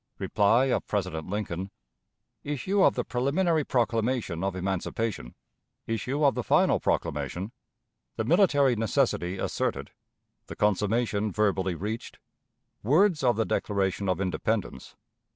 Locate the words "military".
8.23-8.75